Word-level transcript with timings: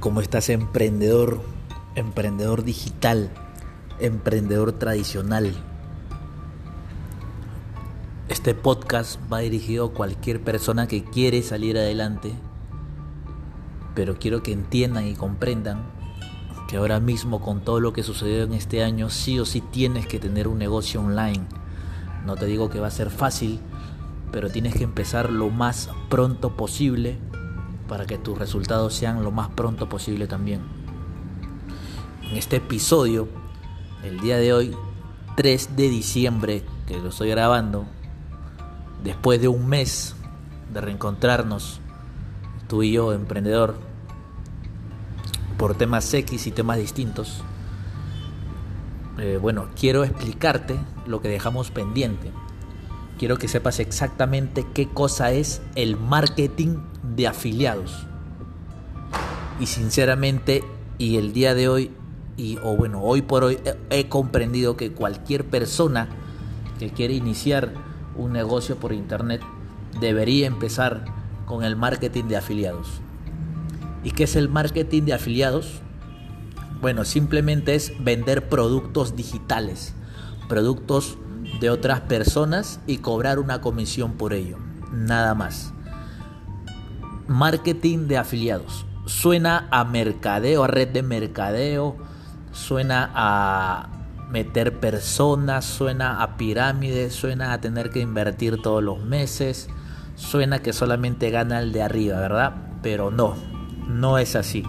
¿Cómo 0.00 0.20
estás 0.20 0.48
emprendedor, 0.48 1.40
emprendedor 1.96 2.62
digital, 2.62 3.30
emprendedor 3.98 4.70
tradicional? 4.70 5.52
Este 8.28 8.54
podcast 8.54 9.18
va 9.30 9.40
dirigido 9.40 9.86
a 9.86 9.92
cualquier 9.92 10.40
persona 10.40 10.86
que 10.86 11.02
quiere 11.02 11.42
salir 11.42 11.76
adelante, 11.76 12.30
pero 13.96 14.20
quiero 14.20 14.40
que 14.40 14.52
entiendan 14.52 15.04
y 15.04 15.14
comprendan 15.14 15.82
que 16.68 16.76
ahora 16.76 17.00
mismo 17.00 17.40
con 17.40 17.62
todo 17.62 17.80
lo 17.80 17.92
que 17.92 18.04
sucedió 18.04 18.44
en 18.44 18.54
este 18.54 18.84
año, 18.84 19.10
sí 19.10 19.40
o 19.40 19.44
sí 19.44 19.60
tienes 19.60 20.06
que 20.06 20.20
tener 20.20 20.46
un 20.46 20.58
negocio 20.58 21.00
online. 21.00 21.44
No 22.24 22.36
te 22.36 22.46
digo 22.46 22.70
que 22.70 22.78
va 22.78 22.86
a 22.86 22.92
ser 22.92 23.10
fácil, 23.10 23.58
pero 24.30 24.48
tienes 24.48 24.76
que 24.76 24.84
empezar 24.84 25.32
lo 25.32 25.50
más 25.50 25.90
pronto 26.08 26.56
posible 26.56 27.18
para 27.88 28.06
que 28.06 28.18
tus 28.18 28.38
resultados 28.38 28.94
sean 28.94 29.24
lo 29.24 29.32
más 29.32 29.48
pronto 29.48 29.88
posible 29.88 30.26
también. 30.26 30.60
En 32.30 32.36
este 32.36 32.56
episodio, 32.56 33.28
el 34.04 34.20
día 34.20 34.36
de 34.36 34.52
hoy, 34.52 34.76
3 35.36 35.76
de 35.76 35.88
diciembre, 35.88 36.62
que 36.86 36.98
lo 36.98 37.08
estoy 37.08 37.30
grabando, 37.30 37.86
después 39.02 39.40
de 39.40 39.48
un 39.48 39.66
mes 39.66 40.14
de 40.72 40.80
reencontrarnos, 40.80 41.80
tú 42.68 42.82
y 42.82 42.92
yo, 42.92 43.12
emprendedor, 43.12 43.76
por 45.56 45.74
temas 45.74 46.12
X 46.12 46.46
y 46.46 46.50
temas 46.52 46.76
distintos, 46.76 47.42
eh, 49.18 49.38
bueno, 49.40 49.68
quiero 49.78 50.04
explicarte 50.04 50.78
lo 51.06 51.20
que 51.20 51.28
dejamos 51.28 51.70
pendiente. 51.70 52.30
Quiero 53.18 53.36
que 53.36 53.48
sepas 53.48 53.80
exactamente 53.80 54.64
qué 54.74 54.88
cosa 54.88 55.32
es 55.32 55.60
el 55.74 55.96
marketing 55.96 56.76
de 57.02 57.26
afiliados. 57.26 58.06
Y 59.58 59.66
sinceramente, 59.66 60.62
y 60.98 61.16
el 61.16 61.32
día 61.32 61.54
de 61.54 61.68
hoy, 61.68 61.90
y 62.36 62.58
o 62.62 62.76
bueno, 62.76 63.02
hoy 63.02 63.22
por 63.22 63.42
hoy 63.42 63.58
he, 63.90 64.08
comprendido 64.08 64.76
que 64.76 64.92
cualquier 64.92 65.44
persona 65.44 66.08
que 66.78 66.90
quiere 66.90 67.14
iniciar 67.14 67.72
un 68.16 68.32
negocio 68.32 68.76
por 68.76 68.92
internet 68.92 69.42
debería 70.00 70.46
empezar 70.46 71.04
con 71.44 71.64
el 71.64 71.74
marketing 71.74 72.24
de 72.24 72.36
afiliados. 72.36 73.00
¿Y 74.04 74.12
qué 74.12 74.24
es 74.24 74.36
el 74.36 74.48
marketing 74.48 75.02
de 75.02 75.14
afiliados? 75.14 75.80
Bueno, 76.80 77.04
simplemente 77.04 77.74
es 77.74 77.92
vender 77.98 78.48
productos 78.48 79.16
digitales, 79.16 79.92
productos 80.48 81.18
de 81.60 81.70
otras 81.70 82.00
personas 82.00 82.80
y 82.86 82.98
cobrar 82.98 83.38
una 83.38 83.60
comisión 83.60 84.12
por 84.12 84.32
ello. 84.32 84.58
Nada 84.92 85.34
más. 85.34 85.72
Marketing 87.26 88.06
de 88.06 88.18
afiliados. 88.18 88.86
Suena 89.06 89.68
a 89.70 89.84
mercadeo, 89.84 90.64
a 90.64 90.66
red 90.66 90.88
de 90.88 91.02
mercadeo, 91.02 91.96
suena 92.52 93.10
a 93.14 93.88
meter 94.30 94.78
personas, 94.78 95.64
suena 95.64 96.22
a 96.22 96.36
pirámides, 96.36 97.14
suena 97.14 97.52
a 97.52 97.60
tener 97.60 97.90
que 97.90 98.00
invertir 98.00 98.60
todos 98.60 98.82
los 98.82 99.00
meses, 99.00 99.68
suena 100.14 100.60
que 100.60 100.72
solamente 100.72 101.30
gana 101.30 101.60
el 101.60 101.72
de 101.72 101.82
arriba, 101.82 102.20
¿verdad? 102.20 102.54
Pero 102.82 103.10
no, 103.10 103.34
no 103.86 104.18
es 104.18 104.36
así. 104.36 104.64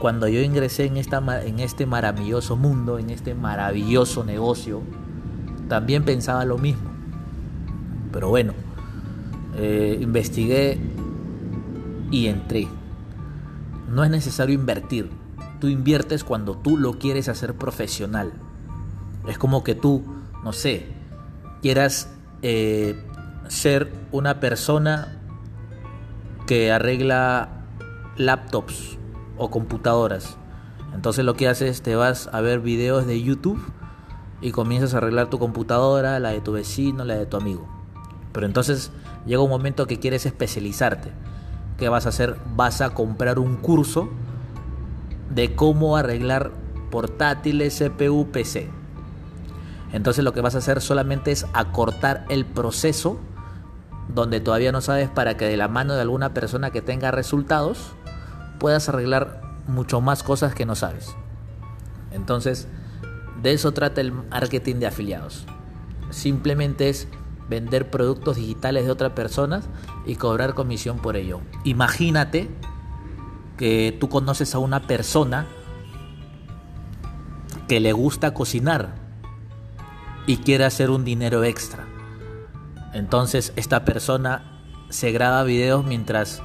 Cuando 0.00 0.28
yo 0.28 0.40
ingresé 0.40 0.86
en, 0.86 0.96
esta, 0.96 1.22
en 1.44 1.60
este 1.60 1.86
maravilloso 1.86 2.56
mundo, 2.56 2.98
en 2.98 3.10
este 3.10 3.34
maravilloso 3.34 4.24
negocio, 4.24 4.82
también 5.68 6.04
pensaba 6.04 6.44
lo 6.44 6.58
mismo. 6.58 6.90
Pero 8.12 8.28
bueno, 8.28 8.54
eh, 9.56 9.98
investigué 10.00 10.78
y 12.10 12.26
entré. 12.26 12.68
No 13.90 14.04
es 14.04 14.10
necesario 14.10 14.54
invertir. 14.54 15.10
Tú 15.60 15.68
inviertes 15.68 16.24
cuando 16.24 16.56
tú 16.56 16.76
lo 16.76 16.98
quieres 16.98 17.28
hacer 17.28 17.54
profesional. 17.54 18.32
Es 19.26 19.38
como 19.38 19.64
que 19.64 19.74
tú, 19.74 20.04
no 20.44 20.52
sé, 20.52 20.86
quieras 21.62 22.10
eh, 22.42 23.02
ser 23.48 23.92
una 24.12 24.40
persona 24.40 25.18
que 26.46 26.70
arregla 26.70 27.48
laptops 28.16 28.98
o 29.36 29.50
computadoras. 29.50 30.36
Entonces 30.94 31.24
lo 31.24 31.34
que 31.34 31.48
haces, 31.48 31.82
te 31.82 31.96
vas 31.96 32.28
a 32.32 32.40
ver 32.40 32.60
videos 32.60 33.06
de 33.06 33.22
YouTube 33.22 33.60
y 34.40 34.52
comienzas 34.52 34.94
a 34.94 34.98
arreglar 34.98 35.30
tu 35.30 35.38
computadora, 35.38 36.18
la 36.20 36.30
de 36.30 36.40
tu 36.40 36.52
vecino, 36.52 37.04
la 37.04 37.14
de 37.14 37.26
tu 37.26 37.36
amigo. 37.36 37.66
Pero 38.32 38.46
entonces 38.46 38.90
llega 39.24 39.42
un 39.42 39.50
momento 39.50 39.86
que 39.86 39.98
quieres 39.98 40.26
especializarte. 40.26 41.10
¿Qué 41.78 41.88
vas 41.88 42.06
a 42.06 42.10
hacer? 42.10 42.36
Vas 42.54 42.80
a 42.80 42.90
comprar 42.90 43.38
un 43.38 43.56
curso 43.56 44.08
de 45.30 45.54
cómo 45.54 45.96
arreglar 45.96 46.52
portátiles, 46.90 47.78
CPU, 47.78 48.28
PC. 48.30 48.70
Entonces 49.92 50.24
lo 50.24 50.32
que 50.32 50.40
vas 50.40 50.54
a 50.54 50.58
hacer 50.58 50.80
solamente 50.80 51.32
es 51.32 51.46
acortar 51.52 52.24
el 52.28 52.44
proceso 52.44 53.18
donde 54.08 54.40
todavía 54.40 54.72
no 54.72 54.80
sabes 54.80 55.08
para 55.08 55.36
que 55.36 55.46
de 55.46 55.56
la 55.56 55.68
mano 55.68 55.94
de 55.94 56.02
alguna 56.02 56.32
persona 56.32 56.70
que 56.70 56.82
tenga 56.82 57.10
resultados 57.10 57.94
puedas 58.58 58.88
arreglar 58.88 59.42
mucho 59.66 60.00
más 60.00 60.22
cosas 60.22 60.54
que 60.54 60.66
no 60.66 60.74
sabes. 60.74 61.14
Entonces, 62.12 62.68
de 63.46 63.52
eso 63.52 63.70
trata 63.72 64.00
el 64.00 64.10
marketing 64.10 64.76
de 64.76 64.88
afiliados. 64.88 65.46
Simplemente 66.10 66.88
es 66.88 67.06
vender 67.48 67.90
productos 67.92 68.36
digitales 68.36 68.86
de 68.86 68.90
otras 68.90 69.12
personas 69.12 69.68
y 70.04 70.16
cobrar 70.16 70.54
comisión 70.54 70.98
por 70.98 71.16
ello. 71.16 71.40
Imagínate 71.62 72.50
que 73.56 73.96
tú 74.00 74.08
conoces 74.08 74.56
a 74.56 74.58
una 74.58 74.88
persona 74.88 75.46
que 77.68 77.78
le 77.78 77.92
gusta 77.92 78.34
cocinar 78.34 78.96
y 80.26 80.38
quiere 80.38 80.64
hacer 80.64 80.90
un 80.90 81.04
dinero 81.04 81.44
extra. 81.44 81.86
Entonces 82.94 83.52
esta 83.54 83.84
persona 83.84 84.60
se 84.88 85.12
graba 85.12 85.44
videos 85.44 85.84
mientras 85.84 86.42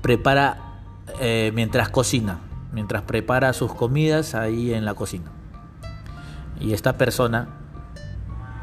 prepara, 0.00 0.80
eh, 1.20 1.52
mientras 1.54 1.90
cocina, 1.90 2.40
mientras 2.72 3.02
prepara 3.02 3.52
sus 3.52 3.74
comidas 3.74 4.34
ahí 4.34 4.72
en 4.72 4.86
la 4.86 4.94
cocina 4.94 5.32
y 6.60 6.72
esta 6.72 6.98
persona 6.98 7.48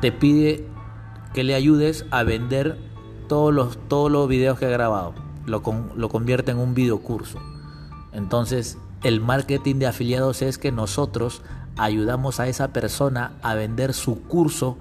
te 0.01 0.11
pide 0.11 0.65
que 1.33 1.43
le 1.43 1.55
ayudes 1.55 2.05
a 2.11 2.23
vender 2.23 2.77
todos 3.27 3.53
los, 3.53 3.77
todos 3.87 4.11
los 4.11 4.27
videos 4.27 4.59
que 4.59 4.65
ha 4.65 4.69
grabado. 4.69 5.13
Lo, 5.45 5.61
lo 5.95 6.09
convierte 6.09 6.51
en 6.51 6.59
un 6.59 6.73
curso. 6.99 7.39
Entonces, 8.11 8.77
el 9.03 9.21
marketing 9.21 9.75
de 9.75 9.87
afiliados 9.87 10.41
es 10.41 10.57
que 10.57 10.71
nosotros 10.71 11.41
ayudamos 11.77 12.39
a 12.39 12.47
esa 12.47 12.69
persona 12.69 13.33
a 13.41 13.53
vender 13.53 13.93
su 13.93 14.23
curso 14.23 14.77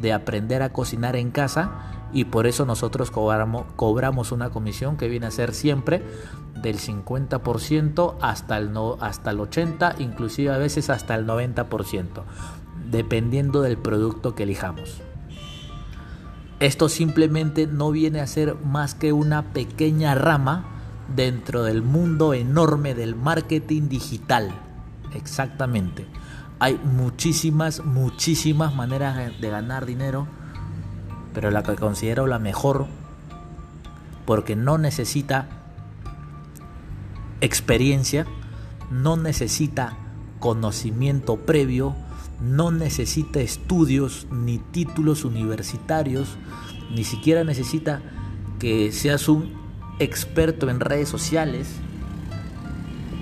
de 0.00 0.12
aprender 0.12 0.62
a 0.62 0.72
cocinar 0.72 1.16
en 1.16 1.30
casa 1.30 2.01
y 2.12 2.24
por 2.24 2.46
eso 2.46 2.66
nosotros 2.66 3.10
cobramos, 3.10 3.64
cobramos 3.76 4.32
una 4.32 4.50
comisión 4.50 4.96
que 4.96 5.08
viene 5.08 5.26
a 5.26 5.30
ser 5.30 5.54
siempre 5.54 6.02
del 6.60 6.78
50% 6.78 8.16
hasta 8.20 8.58
el, 8.58 8.72
no, 8.72 8.96
hasta 9.00 9.30
el 9.30 9.38
80%, 9.38 10.00
inclusive 10.00 10.52
a 10.52 10.58
veces 10.58 10.90
hasta 10.90 11.14
el 11.14 11.26
90%, 11.26 12.22
dependiendo 12.90 13.62
del 13.62 13.78
producto 13.78 14.34
que 14.34 14.42
elijamos. 14.44 15.00
Esto 16.60 16.88
simplemente 16.88 17.66
no 17.66 17.90
viene 17.90 18.20
a 18.20 18.26
ser 18.26 18.54
más 18.64 18.94
que 18.94 19.12
una 19.12 19.52
pequeña 19.52 20.14
rama 20.14 20.64
dentro 21.16 21.64
del 21.64 21.82
mundo 21.82 22.34
enorme 22.34 22.94
del 22.94 23.16
marketing 23.16 23.88
digital. 23.88 24.52
Exactamente. 25.14 26.06
Hay 26.60 26.78
muchísimas, 26.84 27.84
muchísimas 27.84 28.76
maneras 28.76 29.32
de 29.40 29.50
ganar 29.50 29.86
dinero 29.86 30.28
pero 31.34 31.50
la 31.50 31.62
que 31.62 31.76
considero 31.76 32.26
la 32.26 32.38
mejor 32.38 32.86
porque 34.24 34.56
no 34.56 34.78
necesita 34.78 35.48
experiencia, 37.40 38.26
no 38.90 39.16
necesita 39.16 39.96
conocimiento 40.38 41.36
previo, 41.36 41.94
no 42.40 42.70
necesita 42.70 43.40
estudios 43.40 44.26
ni 44.30 44.58
títulos 44.58 45.24
universitarios, 45.24 46.36
ni 46.90 47.04
siquiera 47.04 47.44
necesita 47.44 48.00
que 48.58 48.92
seas 48.92 49.28
un 49.28 49.52
experto 49.98 50.70
en 50.70 50.80
redes 50.80 51.08
sociales, 51.08 51.68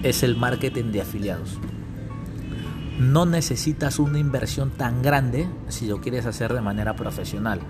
es 0.03 0.23
el 0.23 0.37
marketing 0.37 0.93
de 0.93 1.03
afiliados. 1.03 1.59
No 3.01 3.27
necesitas 3.27 3.99
una 3.99 4.19
inversión 4.19 4.71
tan 4.71 5.03
grande 5.03 5.49
si 5.69 5.89
lo 5.89 6.01
quieres 6.01 6.27
hacer 6.27 6.53
de 6.53 6.61
manera 6.61 6.95
profesional 6.95 7.61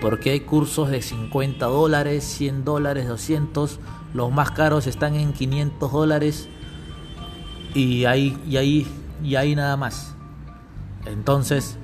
porque 0.00 0.30
hay 0.30 0.40
cursos 0.40 0.90
de 0.90 1.02
50 1.02 1.64
dólares, 1.66 2.24
100 2.24 2.64
dólares, 2.64 3.08
200, 3.08 3.80
los 4.14 4.32
más 4.32 4.50
caros 4.50 4.86
están 4.86 5.14
en 5.14 5.32
500 5.32 5.92
dólares 5.92 6.48
y 7.74 8.04
ahí, 8.04 8.38
y 8.46 9.36
y 9.36 9.54
nada 9.54 9.76
más. 9.76 10.14
Entonces, 11.06 11.76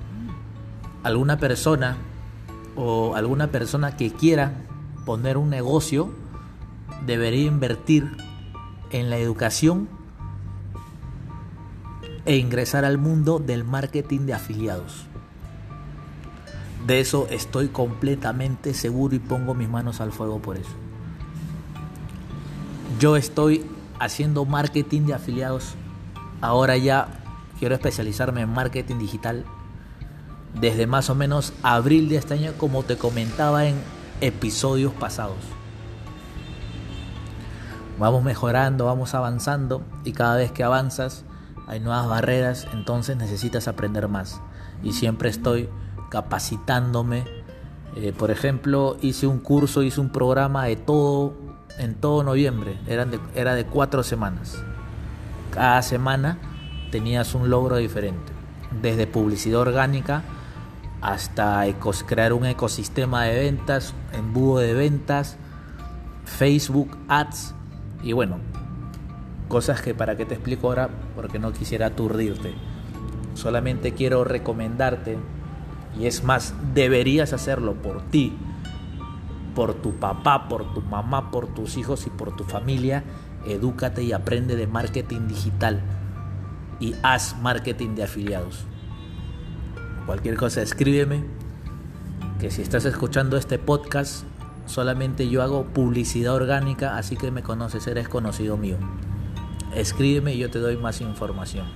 alguna 1.02 1.38
persona 1.38 1.96
o 2.76 3.14
alguna 3.14 3.48
persona 3.48 3.96
que 3.96 4.12
quiera 4.12 4.52
poner 5.04 5.36
un 5.36 5.50
negocio 5.50 6.10
debería 7.06 7.46
invertir 7.46 8.16
en 8.90 9.10
la 9.10 9.18
educación 9.18 9.88
e 12.24 12.36
ingresar 12.36 12.84
al 12.84 12.98
mundo 12.98 13.38
del 13.38 13.64
marketing 13.64 14.20
de 14.20 14.34
afiliados. 14.34 15.06
De 16.86 17.00
eso 17.00 17.26
estoy 17.30 17.68
completamente 17.68 18.74
seguro 18.74 19.14
y 19.14 19.18
pongo 19.18 19.54
mis 19.54 19.68
manos 19.68 20.00
al 20.00 20.12
fuego 20.12 20.40
por 20.40 20.56
eso. 20.56 20.70
Yo 22.98 23.16
estoy 23.16 23.64
haciendo 23.98 24.44
marketing 24.44 25.02
de 25.02 25.14
afiliados. 25.14 25.74
Ahora 26.40 26.76
ya 26.76 27.08
quiero 27.58 27.74
especializarme 27.74 28.40
en 28.40 28.52
marketing 28.52 28.98
digital 28.98 29.44
desde 30.60 30.86
más 30.86 31.08
o 31.08 31.14
menos 31.14 31.52
abril 31.62 32.08
de 32.08 32.16
este 32.16 32.34
año, 32.34 32.52
como 32.58 32.82
te 32.82 32.96
comentaba 32.96 33.66
en 33.66 33.76
episodios 34.20 34.92
pasados. 34.92 35.38
Vamos 37.98 38.24
mejorando, 38.24 38.86
vamos 38.86 39.14
avanzando 39.14 39.82
y 40.04 40.12
cada 40.12 40.36
vez 40.36 40.50
que 40.50 40.64
avanzas 40.64 41.24
hay 41.66 41.80
nuevas 41.80 42.08
barreras, 42.08 42.66
entonces 42.72 43.16
necesitas 43.16 43.68
aprender 43.68 44.08
más. 44.08 44.40
Y 44.82 44.92
siempre 44.92 45.30
estoy 45.30 45.68
capacitándome. 46.10 47.24
Eh, 47.96 48.12
por 48.16 48.30
ejemplo, 48.30 48.96
hice 49.00 49.26
un 49.26 49.38
curso, 49.38 49.82
hice 49.82 50.00
un 50.00 50.10
programa 50.10 50.64
de 50.64 50.76
todo 50.76 51.34
en 51.78 51.94
todo 51.94 52.22
noviembre. 52.22 52.78
Era 53.34 53.54
de 53.54 53.64
cuatro 53.66 54.02
semanas. 54.02 54.62
Cada 55.52 55.82
semana 55.82 56.38
tenías 56.90 57.34
un 57.34 57.50
logro 57.50 57.76
diferente. 57.76 58.32
Desde 58.80 59.06
publicidad 59.06 59.60
orgánica 59.60 60.22
hasta 61.02 61.64
crear 62.06 62.32
un 62.32 62.46
ecosistema 62.46 63.24
de 63.24 63.34
ventas, 63.40 63.92
embudo 64.12 64.60
de 64.60 64.72
ventas, 64.72 65.36
Facebook 66.24 66.96
Ads 67.08 67.54
y 68.02 68.12
bueno, 68.12 68.38
cosas 69.52 69.82
que 69.82 69.94
para 69.94 70.16
qué 70.16 70.24
te 70.24 70.32
explico 70.32 70.68
ahora 70.68 70.88
porque 71.14 71.38
no 71.38 71.52
quisiera 71.52 71.88
aturdirte. 71.88 72.54
Solamente 73.34 73.92
quiero 73.92 74.24
recomendarte 74.24 75.18
y 76.00 76.06
es 76.06 76.24
más, 76.24 76.54
deberías 76.72 77.34
hacerlo 77.34 77.74
por 77.74 78.00
ti, 78.00 78.32
por 79.54 79.74
tu 79.74 79.96
papá, 79.96 80.48
por 80.48 80.72
tu 80.72 80.80
mamá, 80.80 81.30
por 81.30 81.48
tus 81.48 81.76
hijos 81.76 82.06
y 82.06 82.10
por 82.10 82.34
tu 82.34 82.44
familia. 82.44 83.04
Edúcate 83.46 84.02
y 84.02 84.14
aprende 84.14 84.56
de 84.56 84.66
marketing 84.66 85.28
digital 85.28 85.82
y 86.80 86.94
haz 87.02 87.36
marketing 87.42 87.94
de 87.94 88.04
afiliados. 88.04 88.64
Cualquier 90.06 90.38
cosa, 90.38 90.62
escríbeme. 90.62 91.24
Que 92.40 92.50
si 92.50 92.62
estás 92.62 92.86
escuchando 92.86 93.36
este 93.36 93.58
podcast, 93.58 94.24
solamente 94.64 95.28
yo 95.28 95.42
hago 95.42 95.64
publicidad 95.64 96.32
orgánica, 96.32 96.96
así 96.96 97.18
que 97.18 97.30
me 97.30 97.42
conoces, 97.42 97.86
eres 97.86 98.08
conocido 98.08 98.56
mío. 98.56 98.78
Escríbeme 99.74 100.34
y 100.34 100.38
yo 100.38 100.50
te 100.50 100.58
doy 100.58 100.76
más 100.76 101.00
información. 101.00 101.66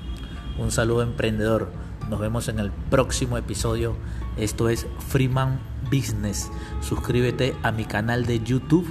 Un 0.59 0.71
saludo 0.71 1.03
emprendedor. 1.03 1.71
Nos 2.11 2.21
vemos 2.21 2.49
en 2.49 2.59
el 2.59 2.71
próximo 2.71 3.39
episodio. 3.39 3.97
Esto 4.37 4.69
es 4.69 4.87
Freeman 5.09 5.59
Business. 5.91 6.51
Suscríbete 6.81 7.57
a 7.63 7.73
mi 7.73 7.85
canal 7.85 8.27
de 8.27 8.41
YouTube, 8.41 8.87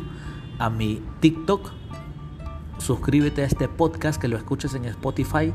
a 0.57 0.69
mi 0.69 1.01
TikTok. 1.19 1.71
Suscríbete 2.79 3.43
a 3.43 3.45
este 3.45 3.67
podcast 3.67 4.19
que 4.19 4.27
lo 4.27 4.37
escuches 4.37 4.73
en 4.73 4.85
Spotify 4.85 5.53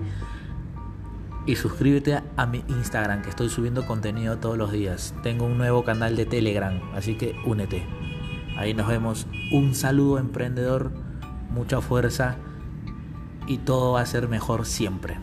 y 1.47 1.57
suscríbete 1.57 2.23
a 2.37 2.47
mi 2.47 2.65
Instagram 2.69 3.23
que 3.23 3.31
estoy 3.31 3.49
subiendo 3.49 3.85
contenido 3.85 4.39
todos 4.39 4.57
los 4.57 4.71
días. 4.71 5.15
Tengo 5.23 5.47
un 5.47 5.59
nuevo 5.59 5.85
canal 5.85 6.17
de 6.17 6.25
Telegram, 6.25 6.81
así 6.95 7.17
que 7.17 7.35
únete. 7.45 7.85
Ahí 8.57 8.75
nos 8.75 8.87
vemos. 8.87 9.27
Un 9.53 9.75
saludo 9.75 10.19
emprendedor, 10.19 10.93
mucha 11.51 11.81
fuerza 11.81 12.37
y 13.51 13.59
todo 13.59 13.95
va 13.95 14.03
a 14.03 14.07
ser 14.07 14.29
mejor 14.29 14.65
siempre. 14.65 15.17